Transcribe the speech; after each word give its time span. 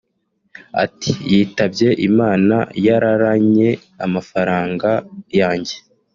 Ati 0.83 1.11
“Yitabye 1.31 1.89
Imana 2.09 2.55
yararanye 2.85 3.69
amafaranga 4.05 4.89
yanjye 5.39 5.75